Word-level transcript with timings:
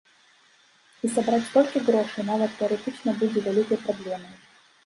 І 1.07 1.11
сабраць 1.15 1.41
столькі 1.51 1.83
грошай 1.89 2.27
нават 2.31 2.57
тэарэтычна 2.63 3.15
будзе 3.21 3.47
вялікай 3.49 3.83
праблемай. 3.87 4.33